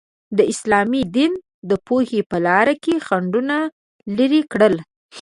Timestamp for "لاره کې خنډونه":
2.47-3.57